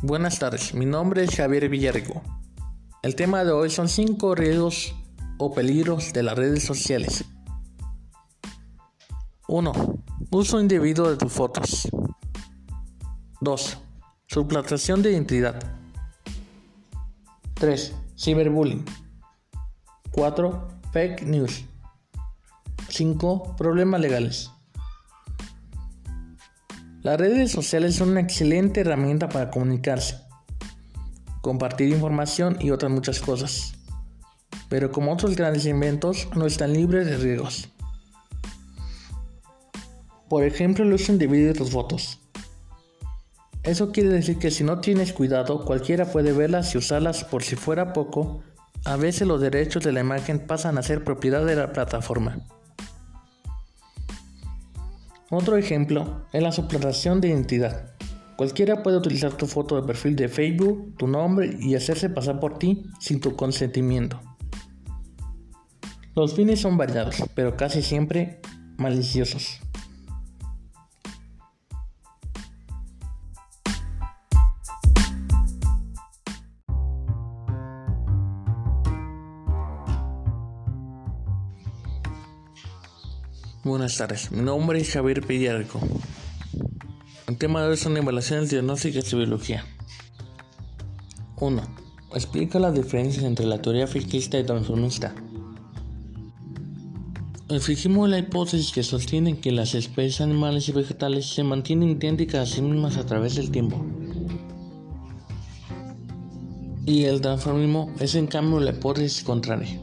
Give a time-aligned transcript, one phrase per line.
[0.00, 2.22] Buenas tardes, mi nombre es Javier Villarrigo.
[3.02, 4.94] El tema de hoy son 5 riesgos
[5.38, 7.24] o peligros de las redes sociales.
[9.48, 9.72] 1.
[10.30, 11.88] Uso indebido de tus fotos.
[13.40, 13.78] 2.
[14.28, 15.60] Suplantación de identidad.
[17.54, 17.92] 3.
[18.16, 18.84] Ciberbullying.
[20.12, 20.68] 4.
[20.92, 21.64] Fake news.
[22.88, 23.56] 5.
[23.56, 24.52] Problemas legales.
[27.08, 30.18] Las redes sociales son una excelente herramienta para comunicarse,
[31.40, 33.72] compartir información y otras muchas cosas.
[34.68, 37.70] Pero como otros grandes inventos, no están libres de riesgos.
[40.28, 42.20] Por ejemplo, el uso indebido de tus fotos.
[43.62, 47.56] Eso quiere decir que si no tienes cuidado, cualquiera puede verlas y usarlas por si
[47.56, 48.42] fuera poco.
[48.84, 52.46] A veces los derechos de la imagen pasan a ser propiedad de la plataforma.
[55.30, 57.92] Otro ejemplo es la suplantación de identidad.
[58.36, 62.58] Cualquiera puede utilizar tu foto de perfil de Facebook, tu nombre y hacerse pasar por
[62.58, 64.20] ti sin tu consentimiento.
[66.14, 68.40] Los fines son variados, pero casi siempre
[68.78, 69.60] maliciosos.
[83.64, 85.80] Buenas tardes, mi nombre es Javier Pillarco.
[87.26, 89.64] El tema de hoy son evaluaciones diagnósticas de biología.
[91.40, 91.62] 1.
[92.14, 95.12] Explica las diferencias entre la teoría fijista y transformista.
[97.48, 102.54] Exigimos la hipótesis que sostiene que las especies animales y vegetales se mantienen idénticas a
[102.54, 103.84] sí mismas a través del tiempo.
[106.86, 109.80] Y el transformismo es en cambio la hipótesis contraria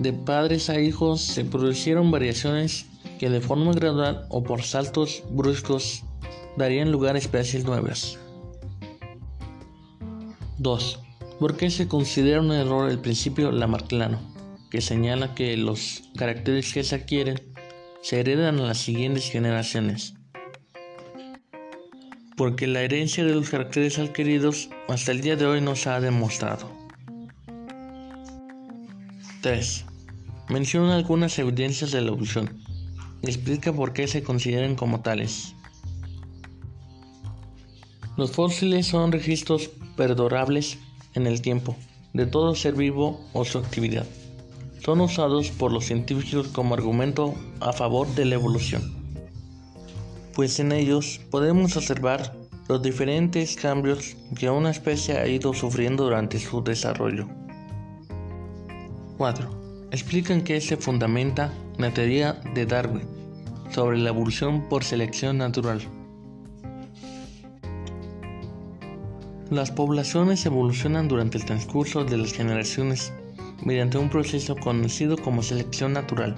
[0.00, 2.86] de padres a hijos se produjeron variaciones
[3.18, 6.04] que de forma gradual o por saltos bruscos
[6.56, 8.18] darían lugar a especies nuevas.
[10.56, 11.00] 2.
[11.38, 14.20] ¿Por qué se considera un error el principio lamarckiano,
[14.70, 17.40] que señala que los caracteres que se adquieren
[18.00, 20.14] se heredan a las siguientes generaciones?
[22.38, 26.00] Porque la herencia de los caracteres adquiridos hasta el día de hoy no se ha
[26.00, 26.70] demostrado.
[29.42, 29.86] 3.
[30.50, 32.60] Menciona algunas evidencias de la evolución
[33.22, 35.54] y explica por qué se consideran como tales.
[38.16, 40.78] Los fósiles son registros perdurables
[41.14, 41.76] en el tiempo
[42.14, 44.06] de todo ser vivo o su actividad.
[44.84, 48.82] Son usados por los científicos como argumento a favor de la evolución,
[50.34, 52.34] pues en ellos podemos observar
[52.68, 57.28] los diferentes cambios que una especie ha ido sufriendo durante su desarrollo.
[59.16, 59.59] 4
[59.90, 63.06] explican que se fundamenta la teoría de Darwin
[63.70, 65.80] sobre la evolución por selección natural.
[69.50, 73.12] Las poblaciones evolucionan durante el transcurso de las generaciones
[73.64, 76.36] mediante un proceso conocido como selección natural.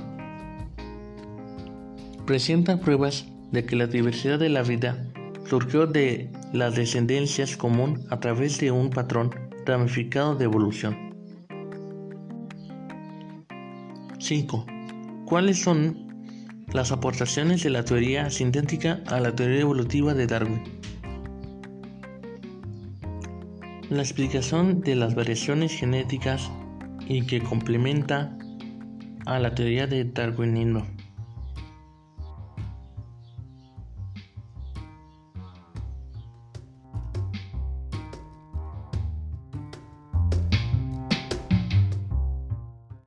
[2.26, 5.06] Presentan pruebas de que la diversidad de la vida
[5.46, 9.30] surgió de las descendencias común a través de un patrón
[9.66, 11.11] ramificado de evolución.
[14.22, 14.66] 5.
[15.24, 16.06] ¿Cuáles son
[16.72, 20.62] las aportaciones de la teoría sintética a la teoría evolutiva de Darwin?
[23.90, 26.52] La explicación de las variaciones genéticas
[27.08, 28.38] y que complementa
[29.26, 30.86] a la teoría de darwinismo.